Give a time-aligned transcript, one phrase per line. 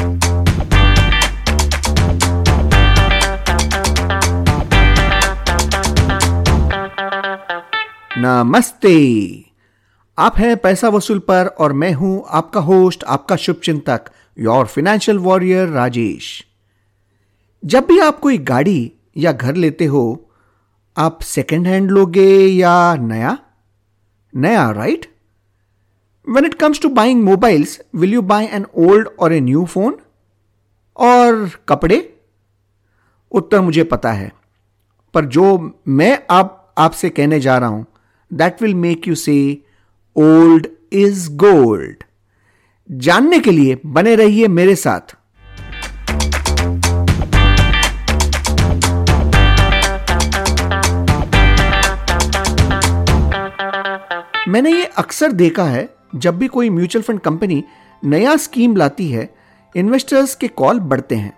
[0.00, 0.14] नमस्ते।
[10.18, 14.02] आप हैं पैसा वसूल पर और मैं हूँ आपका होस्ट, आपका शुभ चिंतक
[14.38, 16.46] योर फाइनेंशियल वॉरियर राजेश।
[17.64, 20.30] जब भी आप कोई गाड़ी या घर लेते हो,
[20.96, 23.38] आप सेकेंड हैंड लोगे या नया?
[24.36, 25.19] नया right
[26.30, 29.98] when it comes to buying mobiles will you buy an old or a new phone
[30.96, 31.98] और कपड़े?
[33.32, 34.30] उत्तर मुझे पता है।
[35.14, 35.44] पर जो
[35.88, 37.86] मैं आप, आपसे कहने जा रहा हूँ
[38.30, 39.36] that will make you say
[40.16, 42.04] old is gold
[42.90, 45.16] जानने के लिए बने रहिए मेरे साथ।
[54.48, 57.62] मैंने ये अक्सर देखा है जब भी कोई म्यूचुअल फंड कंपनी
[58.02, 59.28] नया स्कीम लाती है
[59.74, 61.32] इन्वेस्टर्स के कॉल बढ़ते हैं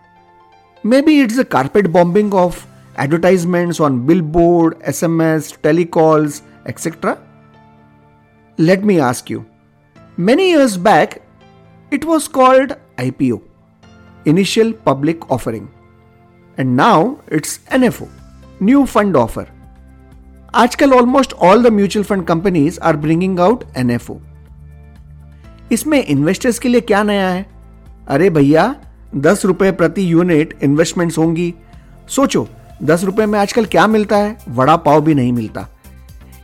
[1.02, 2.64] maybe it's a carpet bombing of
[3.00, 4.00] advertisements on
[4.38, 7.19] billboard S M S telecalls etc.
[8.58, 9.47] Let me ask you
[10.19, 11.22] many years back,
[11.92, 13.42] it was called IPO,
[14.27, 15.70] Initial Public Offering,
[16.58, 18.08] and now it's NFO,
[18.60, 19.47] New Fund Offer.
[20.54, 24.14] आजकल almost all the mutual fund companies are bringing out NFO
[25.73, 27.47] इसमें investors के लिए क्या नया है?
[28.09, 28.75] अरे भैया,
[29.17, 31.55] दस रुपए प्रति यूनिट इन्वेस्टमेंट्स होंगी।
[32.09, 32.48] सोचो,
[32.83, 34.37] दस रुपए में आजकल क्या मिलता है?
[34.48, 35.69] वड़ा पाव भी नहीं मिलता।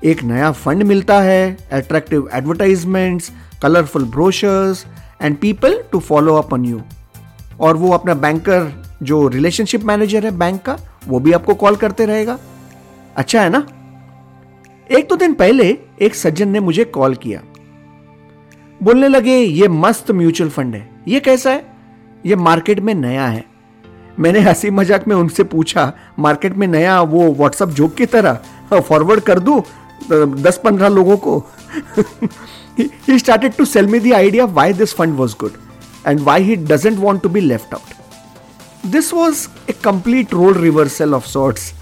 [0.05, 4.87] एक नया फंड मिलता है attractive advertisements colourful brochures
[5.23, 6.81] and people to follow up on you
[7.61, 12.07] और वो अपना बैंकर जो रिलेशनशिप मैनेजर है बैंक का, वो भी आपको कॉल करते
[12.07, 12.39] रहेगा।
[13.17, 13.67] अच्छा है ना?
[14.91, 17.41] एक दो दिन पहले एक सज्जन ने मुझे कॉल किया।
[18.81, 21.65] बोलने लगे, ये मस्त म्यूचुअल फंड है। ये कैसा है?
[22.25, 23.45] ये मार्केट में नया है।
[24.19, 28.39] मैंने हँसी मज़ाक में उनसे पूछा, मार्केट में नया वो व्हाट्सअप जोक की तरह?
[28.71, 29.63] हाँ, फॉरवर्ड कर दू?
[30.11, 31.39] दस पंद्रह लोगों को?
[32.79, 35.53] He started to sell me idea why this fund was good
[36.07, 41.15] and why he doesn't want to be left out this was a complete role reversal
[41.15, 41.73] of sorts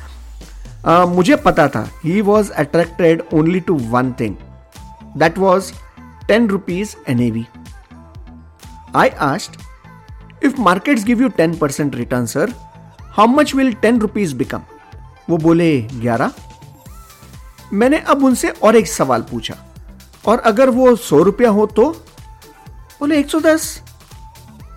[1.09, 4.35] मुझे पता था he was attracted only to one thing
[5.17, 5.73] that was
[6.29, 7.45] 10 rupees NAV.
[8.95, 9.59] I asked,
[10.43, 12.47] if markets give you 10% return, sir,
[13.19, 14.63] how much will 10 rupees become?
[15.31, 16.31] वो बोले 11
[17.73, 19.55] मैंने अब उनसे और एक सवाल पूछा,
[20.27, 21.91] और अगर वो सौ रुपया हो तो?
[23.01, 23.83] बोले, एक सौ दस.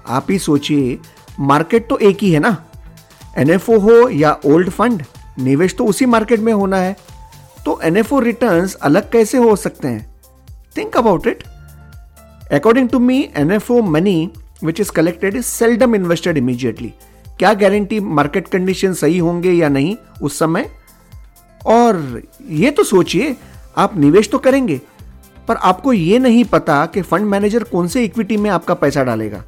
[0.07, 0.99] आप ही सोचिए,
[1.39, 2.55] मार्केट तो एक ही है ना।
[3.37, 5.03] एनएफओ हो या ओल्ड फंड,
[5.39, 6.95] निवेश तो उसी मार्केट में होना है।
[7.65, 10.08] तो एनएफओ रिटर्न्स अलग कैसे हो सकते हैं?
[10.77, 11.43] Think about it
[12.53, 14.31] according to me NFO money
[14.63, 16.93] which is collected is seldom invested immediately
[17.39, 20.69] क्या गारंटी मार्केट कंडीशन सही होंगे या नहीं उस समय?
[21.61, 23.35] और ये तो सोचिए,
[23.77, 24.79] आप निवेश तो करेंगे,
[25.47, 29.43] पर आपको ये नहीं पता कि फंड मैनेजर कौन से इक्विटी में आपका पैसा डालेगा।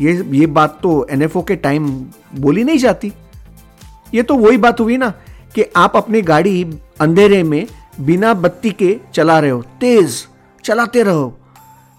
[0.00, 1.88] ये ये बात तो एनएफओ के टाइम
[2.34, 3.12] बोली नहीं जाती।
[4.14, 5.12] ये तो वही बात हुई ना
[5.54, 6.62] कि आप अपनी गाड़ी
[7.00, 10.26] अंधेरे में बिना बत्ती के चला रहे हो। तेज,
[10.64, 11.32] चलाते रहो।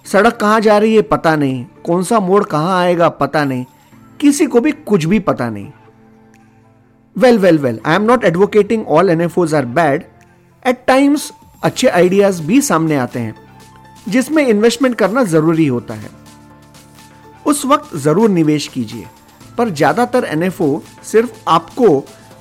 [0.06, 3.66] सड़क कहाँ जा रही है पता नहीं। कौन सा मोड़ कहाँ आएगा पता नहीं।
[4.20, 5.72] किसी को भी कुछ भी पता नहीं।
[7.16, 10.04] Well well well I am not advocating all N F are bad
[10.66, 11.32] at times
[11.64, 13.36] अच्छे आइडियाज़ भी सामने आते हैं,
[14.08, 16.10] जिसमें इन्वेस्टमेंट करना ज़रूरी होता है।
[17.46, 19.06] उस वक्त ज़रूर निवेश कीजिए,
[19.58, 22.00] पर ज़्यादातर एनएफओ सिर्फ़ आपको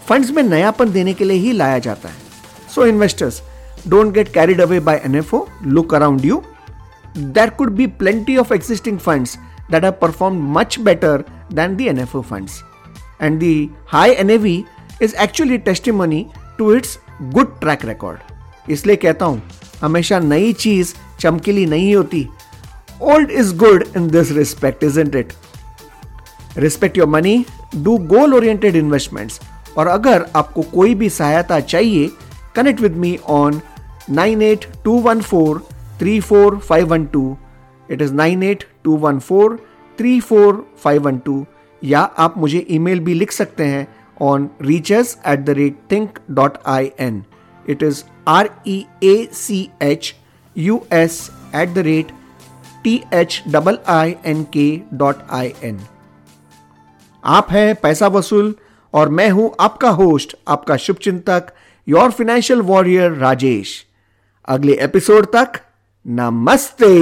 [0.09, 2.32] फंड्स में नयापन देने के लिए ही लाया जाता है।
[2.76, 3.42] So investors
[3.88, 6.42] don't get carried away by NFO look around you
[7.18, 9.38] there could be plenty of existing funds
[9.72, 11.24] that have perform much better
[11.54, 12.62] than the NFO funds
[13.20, 14.66] and the high NAV
[15.02, 16.98] is actually testimony to its
[17.32, 18.20] good track record.
[18.70, 19.40] इसलिए कहता हूं
[19.82, 22.28] हमेशा नई चीज चमकीली नहीं होती
[23.02, 25.34] old is good in this respect is it
[26.58, 27.36] respect your money
[27.76, 29.40] do goal oriented investments
[29.78, 32.10] और अगर आपको कोई भी सहायता चाहिए
[35.21, 35.59] four
[35.99, 37.37] three four five one two
[37.91, 39.57] it is nine eight two one four
[39.99, 41.47] three four five
[41.85, 43.87] या आप मुझे ईमेल भी लिख सकते हैं
[44.21, 47.25] on reachus at the rate think dot I N
[47.69, 50.15] it is R E A C H
[50.59, 52.13] U S at the rate
[52.85, 55.81] T H double I N K dot I N
[57.25, 58.55] आप हैं पैसा वसूल
[58.95, 61.53] और मैं हूँ आपका होस्ट आपका शुभ चिंतक
[61.89, 63.87] योर फाइनेंशियल वॉरियर राजेश
[64.49, 65.61] अगले एपिसोड तक
[66.07, 66.95] नमस्ते।